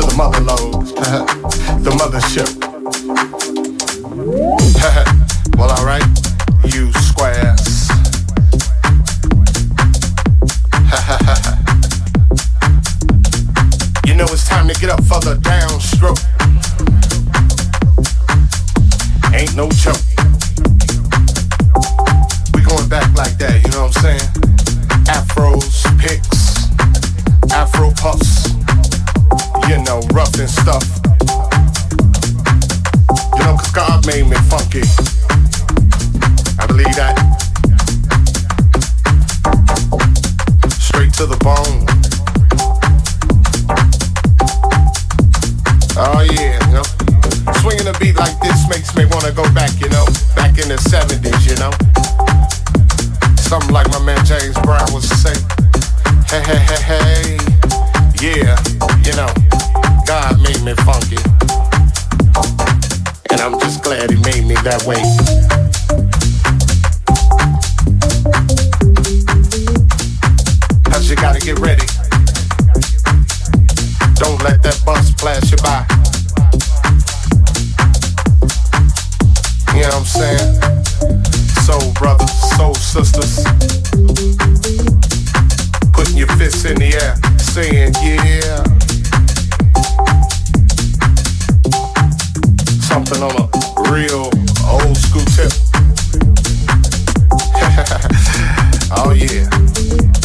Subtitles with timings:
[0.00, 0.86] to the mother load,
[1.82, 2.57] the mothership.
[87.38, 88.62] saying, yeah.
[92.80, 93.48] Something on a
[93.90, 94.30] real
[94.66, 95.52] old school tip.
[98.96, 99.48] oh, yeah.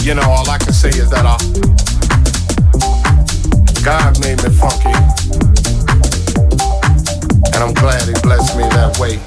[0.03, 1.23] You know, all I can say is that
[3.83, 4.87] God made me funky.
[7.53, 9.19] And I'm glad he blessed me that way.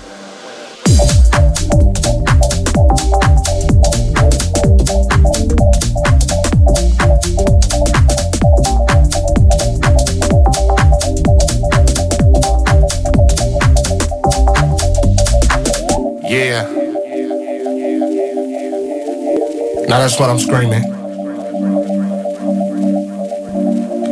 [19.99, 20.83] That's what I'm screaming.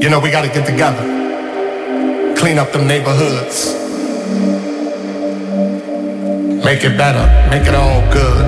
[0.03, 1.05] You know, we gotta get together,
[2.37, 3.73] clean up them neighborhoods,
[6.65, 8.45] make it better, make it all good.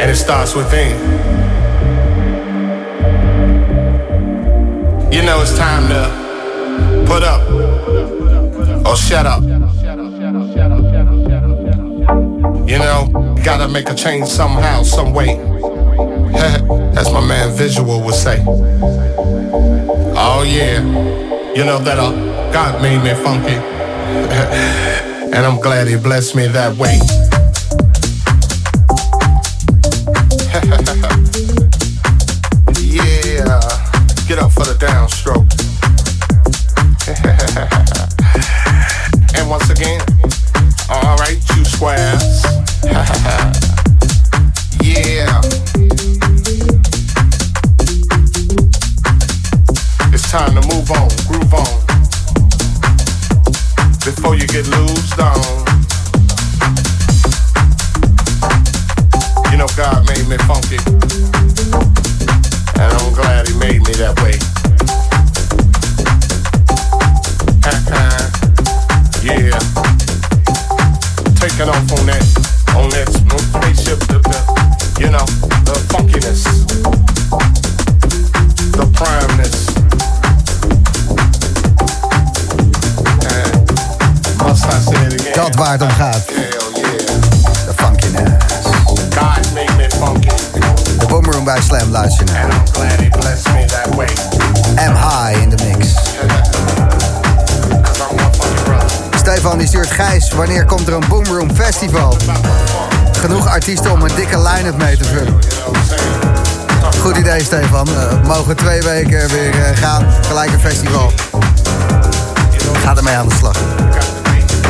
[0.00, 0.96] And it starts within.
[5.12, 7.42] You know, it's time to put up
[8.86, 9.42] or shut up.
[12.66, 15.38] You know, gotta make a change somehow, some way.
[16.96, 18.44] As my man Visual would say.
[20.16, 20.80] Oh yeah,
[21.54, 22.10] you know that uh,
[22.52, 23.54] God made me funky.
[25.34, 26.98] and I'm glad he blessed me that way.
[32.82, 33.60] yeah,
[34.28, 35.48] get up for the downstroke.
[39.36, 40.00] and once again,
[40.90, 42.19] alright, you squares.
[100.46, 102.16] Wanneer komt er een Boomroom Festival?
[103.12, 105.38] Genoeg artiesten om een dikke line-up mee te vullen.
[107.00, 107.88] Goed idee Stefan.
[107.88, 110.06] Eh, we mogen twee weken weer eh, gaan.
[110.26, 111.12] Gelijk een festival.
[112.82, 113.56] Gaat ermee aan de slag.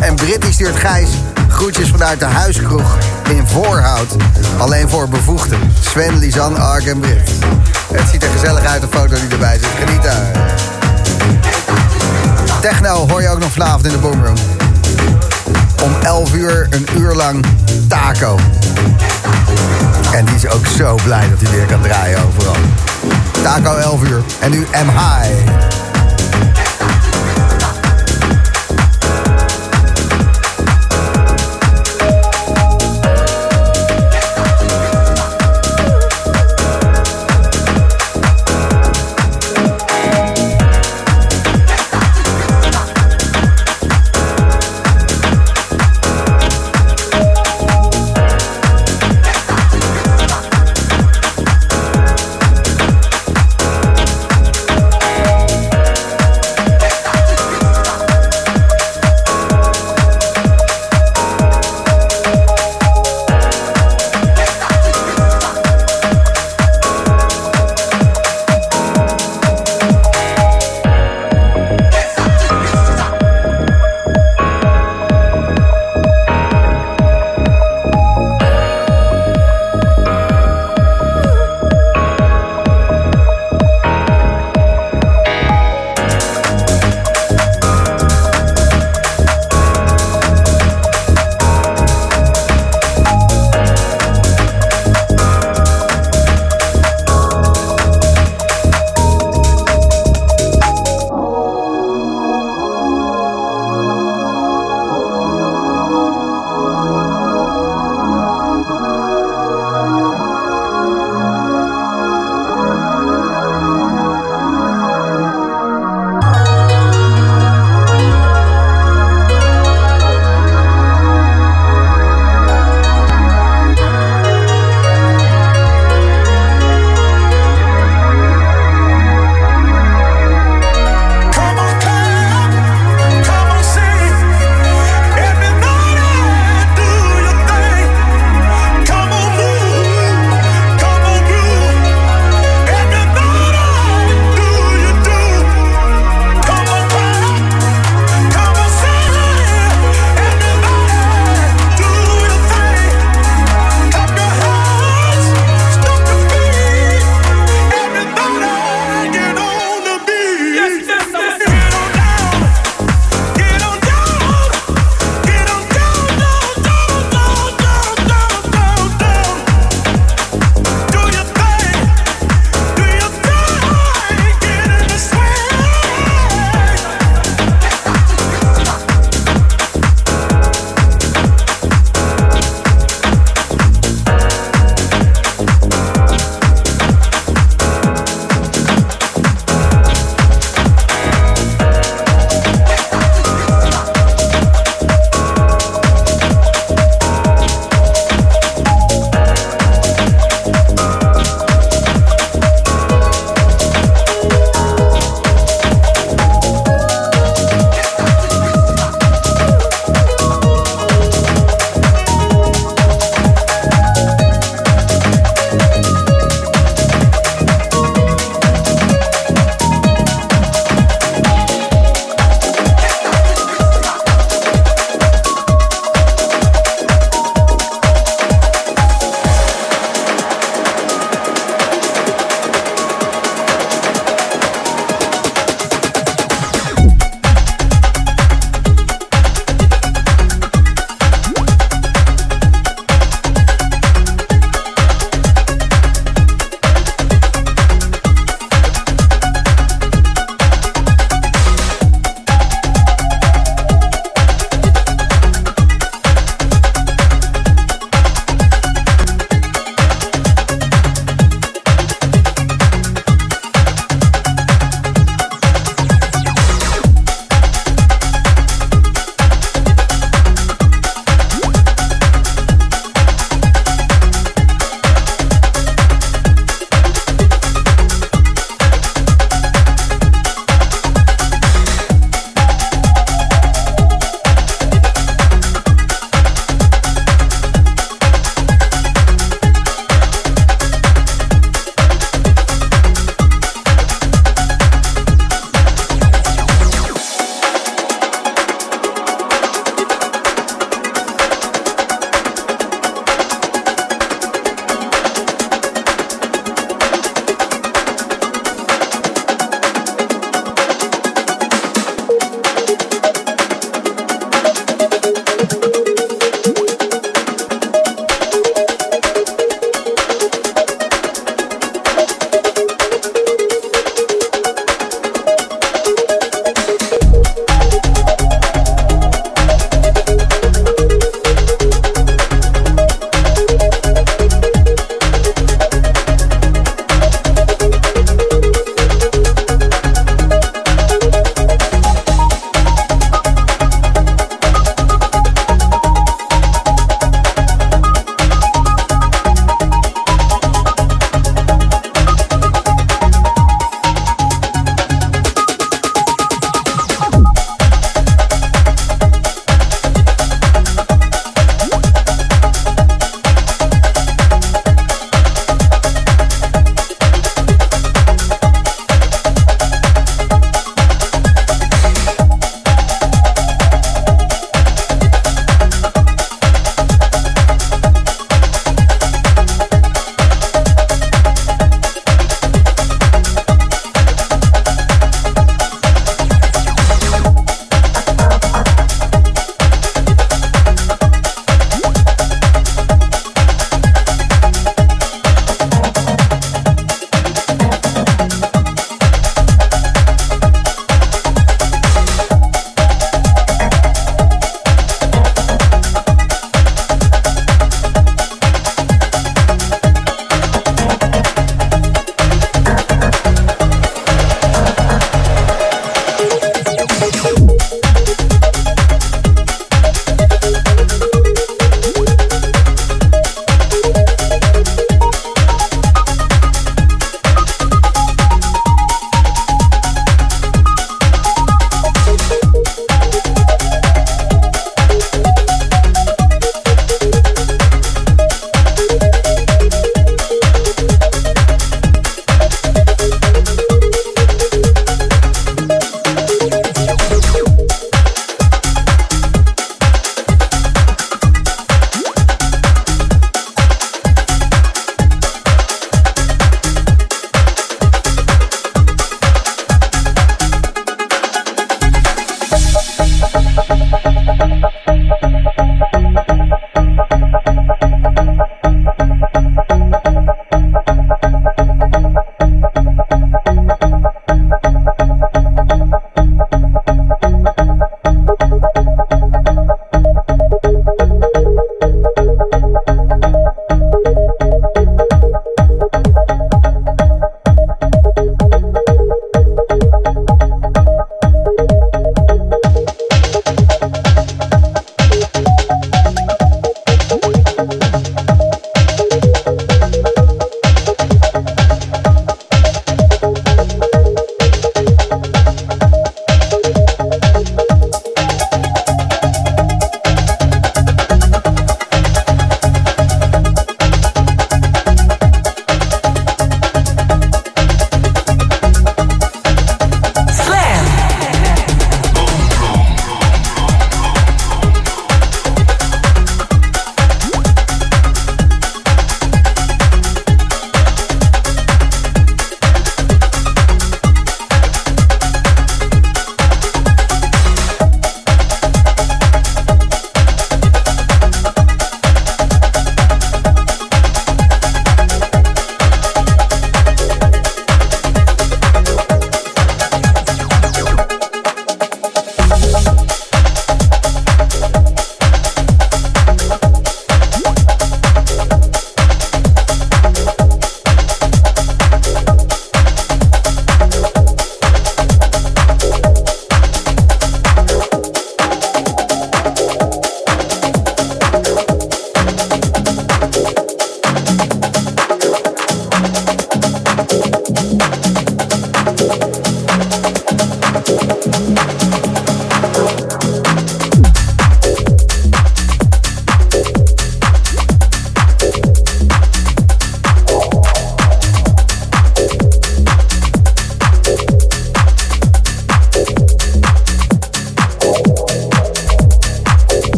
[0.00, 1.08] En Britt die stuurt Gijs
[1.48, 2.96] groetjes vanuit de huiskroeg
[3.28, 4.16] in Voorhout.
[4.58, 5.58] Alleen voor bevoegden.
[5.80, 7.30] Sven, Lisanne, Ark en Britt.
[7.92, 9.84] Het ziet er gezellig uit, de foto die erbij zit.
[9.84, 10.30] Geniet daar.
[12.60, 14.36] Techno hoor je ook nog vanavond in de Boomroom.
[15.82, 17.44] Om 11 uur, een uur lang
[17.88, 18.38] taco.
[20.12, 22.56] En die is ook zo blij dat hij weer kan draaien overal.
[23.42, 24.22] Taco 11 uur.
[24.40, 25.81] En nu M High.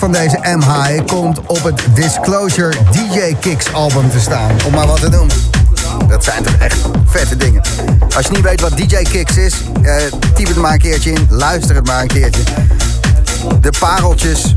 [0.00, 5.00] Van deze M-High komt op het Disclosure DJ Kicks album te staan, om maar wat
[5.00, 5.36] te noemen.
[6.08, 7.62] Dat zijn toch echt vette dingen.
[8.16, 9.94] Als je niet weet wat DJ Kicks is, uh,
[10.34, 12.42] typ het maar een keertje in, luister het maar een keertje.
[13.60, 14.56] De pareltjes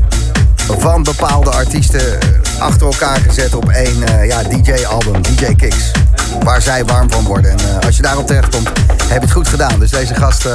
[0.78, 2.18] van bepaalde artiesten
[2.58, 5.90] achter elkaar gezet op één uh, ja, DJ-album, DJ Kicks.
[6.42, 7.50] Waar zij warm van worden.
[7.50, 9.78] En uh, als je daarop terechtkomt, heb je het goed gedaan.
[9.78, 10.54] Dus deze gast, uh,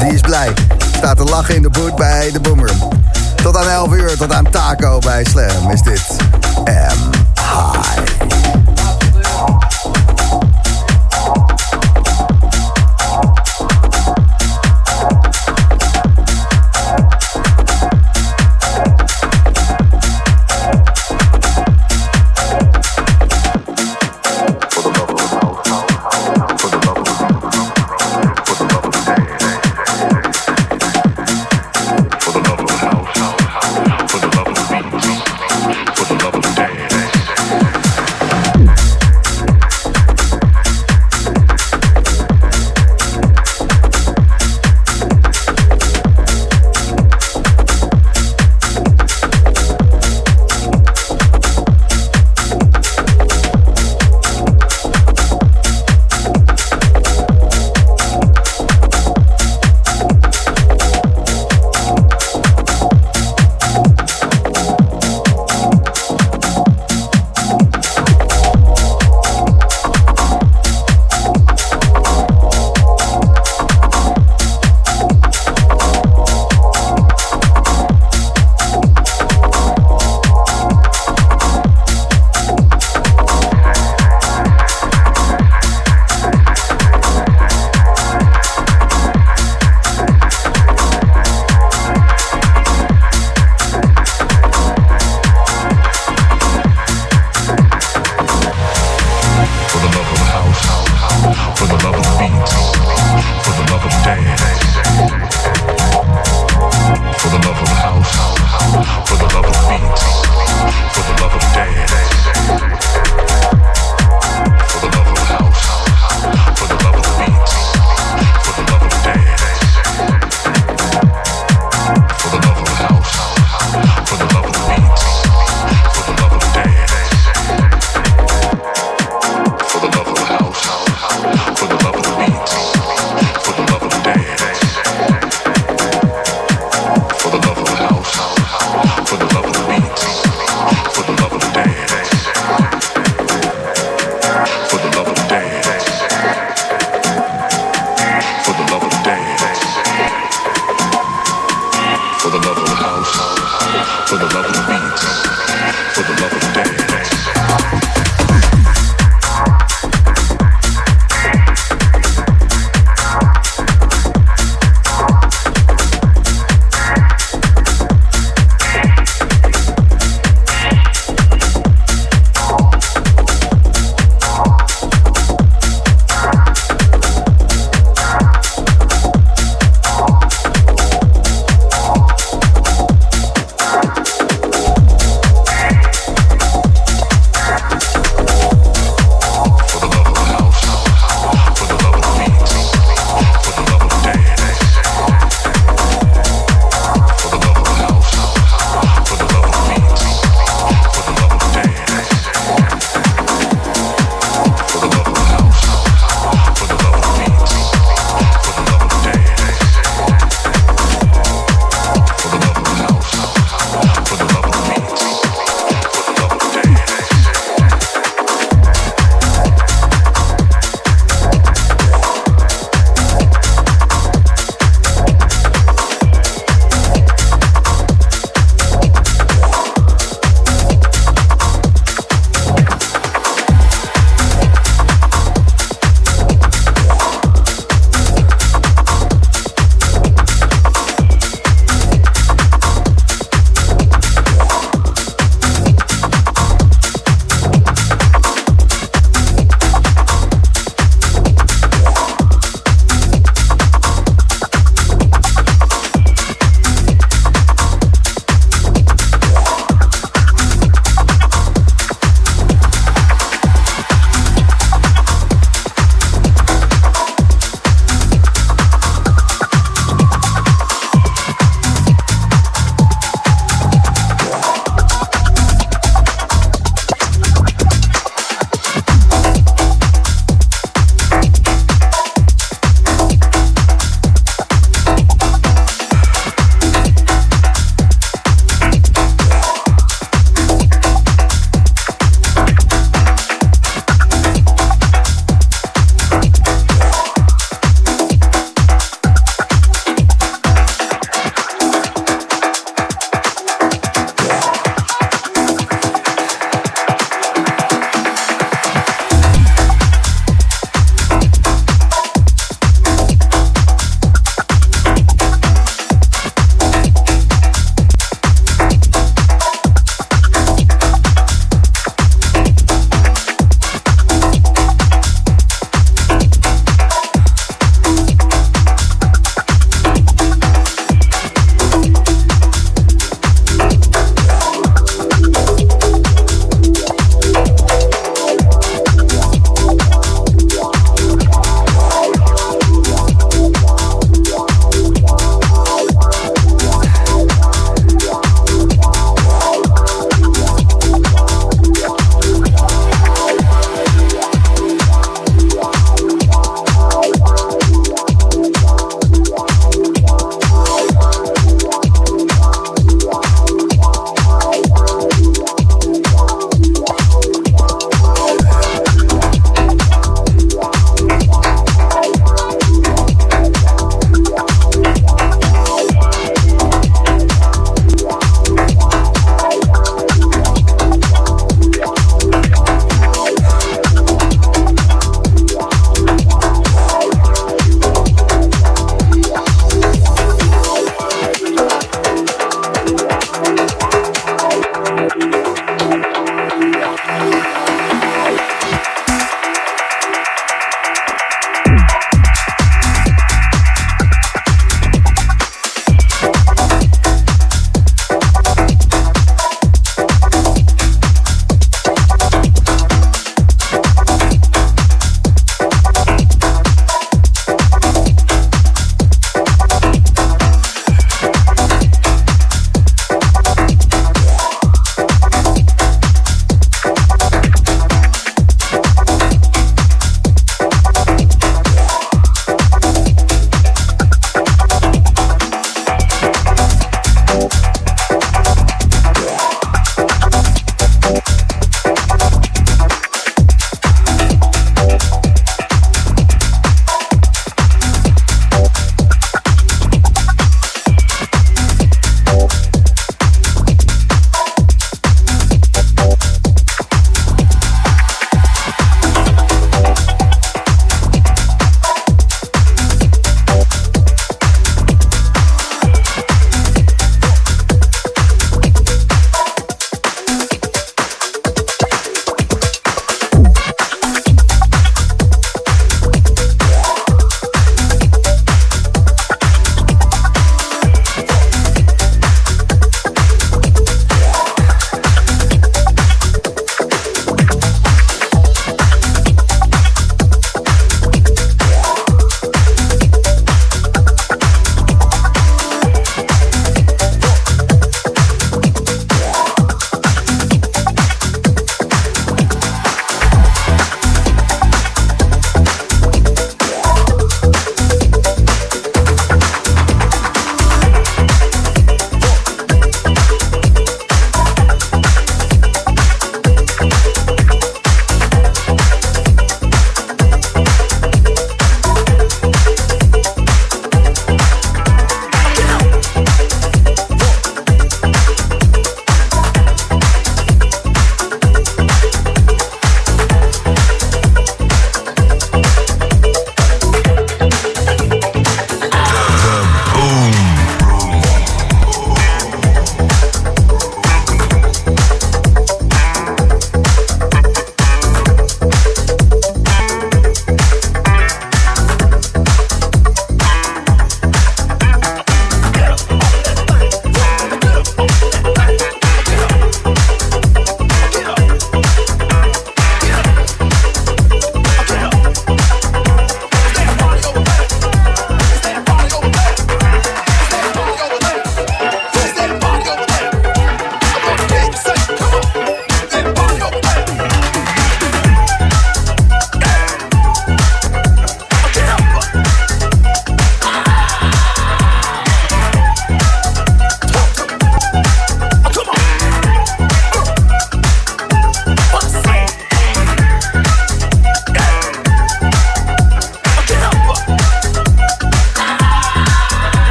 [0.00, 0.52] die is blij.
[0.96, 3.08] Staat te lachen in de boot bij de Boomroom.
[3.42, 6.16] Tot aan 11 uur, tot aan Taco bij Slam is dit
[6.64, 7.09] M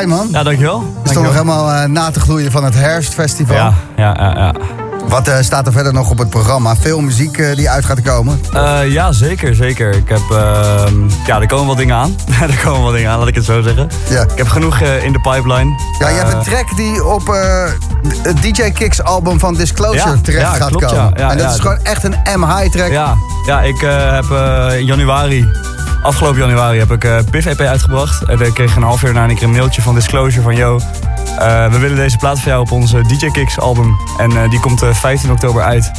[0.00, 0.38] gedraaid man.
[0.38, 0.94] Ja, dankjewel.
[1.02, 3.56] Je stond nog helemaal uh, na te gloeien van het herfstfestival.
[3.56, 4.34] Ja, ja, ja.
[4.36, 4.54] ja.
[5.08, 6.76] Wat uh, staat er verder nog op het programma?
[6.76, 8.40] Veel muziek uh, die uit gaat komen?
[8.86, 9.94] Ja, zeker, zeker.
[9.94, 12.16] Ik heb, ehm, ja, er komen wel dingen aan.
[12.50, 13.88] er komen wel dingen aan, laat ik het zo zeggen.
[14.08, 14.22] Ja.
[14.22, 15.80] Ik heb genoeg in de pipeline.
[15.98, 17.26] Ja, je hebt een track die op
[18.22, 21.12] het DJ Kicks album van Disclosure ja, terecht ja, gaat klopt, komen.
[21.16, 22.90] Ja, en dat is gewoon echt een M-high track.
[22.90, 24.24] Ja, ja ik heb
[24.78, 25.48] in januari
[26.02, 28.22] afgelopen januari heb ik uh, Piff EP uitgebracht.
[28.22, 30.56] En ik kreeg een half jaar daarna een mailtje van Disclosure van...
[30.56, 30.80] Yo,
[31.38, 33.96] uh, we willen deze plaat voor jou op onze DJ Kicks album.
[34.18, 35.90] En uh, die komt 15 oktober uit.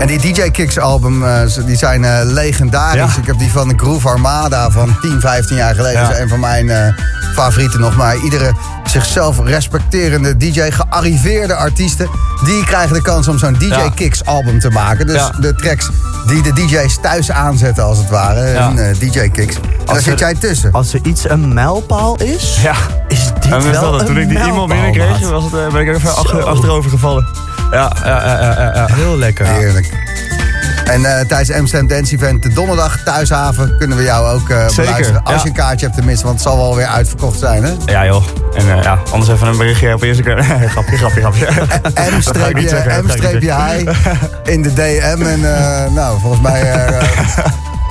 [0.00, 1.24] En die DJ Kicks album,
[1.66, 3.14] die zijn legendarisch.
[3.14, 3.20] Ja.
[3.20, 6.00] Ik heb die van de Groove Armada van 10, 15 jaar geleden.
[6.00, 6.06] Ja.
[6.06, 6.94] Dat is een van mijn
[7.34, 7.96] favorieten nog.
[7.96, 8.52] Maar iedere
[8.84, 12.08] zichzelf respecterende DJ, gearriveerde artiesten...
[12.44, 13.88] die krijgen de kans om zo'n DJ Ja.
[13.94, 15.06] Kicks album te maken.
[15.06, 15.32] Dus Ja.
[15.40, 15.88] de tracks
[16.26, 18.48] die de DJ's thuis aanzetten als het ware.
[18.48, 18.68] Ja.
[18.68, 19.54] Een eh, DJ Kicks.
[19.56, 20.72] En daar Als zit er- jij tussen.
[20.72, 22.74] Als er iets een mijlpaal is, Ja.
[23.08, 25.72] is dit En wel dat, een toen ik die e-mail mijlpaal, binnenkreeg, was het, eh,
[25.72, 27.26] ben ik er even achter, achterover gevallen.
[27.70, 28.86] Ja, ja, ja, ja.
[28.94, 29.46] Heel lekker.
[29.46, 29.88] Heerlijk.
[30.84, 34.66] En eh, tijdens de Amsterdam Dance Event de donderdag thuishaven kunnen we jou ook eh,
[34.76, 35.24] beluisteren.
[35.24, 35.40] Als ja.
[35.42, 37.64] je een kaartje hebt tenminste, want het zal wel weer uitverkocht zijn.
[37.64, 37.72] Hè?
[37.84, 38.24] Ja joh.
[38.54, 40.42] En eh, ja, anders even een berichtje op Instagram.
[40.68, 41.46] grapje, grapje, grapje.
[42.54, 43.90] Niet M-high
[44.44, 45.22] in de DM.
[45.22, 47.06] En eh, nou, volgens mij eh,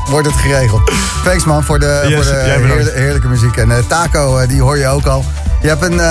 [0.10, 0.92] wordt het geregeld.
[1.24, 3.58] Thanks man voor de, Yes, voor de heerlijke, heerlijke muziek.
[3.58, 5.24] En eh, Taco, die hoor je ook al.
[5.62, 6.02] Je hebt een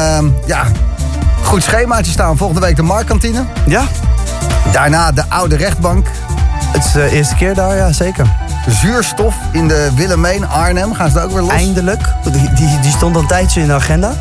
[0.47, 0.67] ja,
[1.43, 2.37] goed schemaatje staan.
[2.37, 3.45] Volgende week de Marktkantine.
[3.67, 3.83] Ja,
[4.73, 6.07] Daarna de Oude Rechtbank.
[6.73, 8.27] het is de eerste keer daar, ja zeker.
[8.81, 10.95] Zuurstof in de Willemijn Arnhem.
[10.95, 11.51] Gaan ze daar ook weer los?
[11.53, 12.01] Eindelijk.
[12.33, 14.13] Die, die, die stond al een tijdje in de agenda.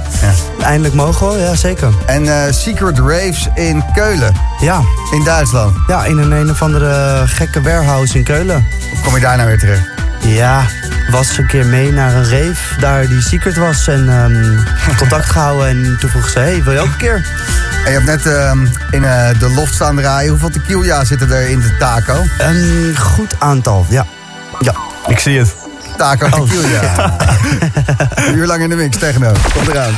[0.62, 1.90] Eindelijk mogen we, ja zeker.
[2.06, 5.76] En eh, Secret Raves in Keulen, Ja, in Duitsland.
[5.88, 8.66] ja in een een of andere gekke warehouse in Keulen.
[8.92, 9.88] Hoe kom je daar nou weer terecht?
[10.20, 10.66] Ja,
[11.10, 13.88] was een keer mee naar een rave daar die secret was.
[13.88, 14.58] En ehm,
[15.00, 17.26] contact gehouden en toen vroeg ze, hey, wil je ook een keer?
[17.86, 20.30] En je hebt net ehm, in eh, de loft staan draaien.
[20.30, 22.24] Hoeveel tequila zitten er in de taco?
[22.38, 24.06] Een goed aantal, ja.
[24.60, 24.74] Ja,
[25.08, 25.56] Ik zie het.
[25.98, 27.16] Taco tequila.
[28.28, 29.32] Een uur lang in de mix, techno.
[29.54, 29.94] Komt eraan.